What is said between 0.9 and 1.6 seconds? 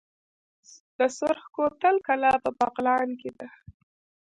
د سرخ